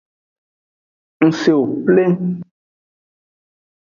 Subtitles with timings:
[1.25, 2.17] Ngsewo pleng.